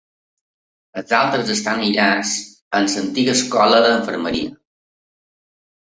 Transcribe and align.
Els 1.01 1.13
altres 1.17 1.51
estan 1.57 1.83
aïllats 1.83 2.33
en 2.79 2.89
l’antiga 2.95 3.37
escola 3.41 3.83
d’infermeria. 3.87 4.51